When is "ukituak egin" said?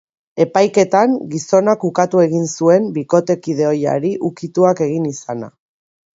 4.31-5.09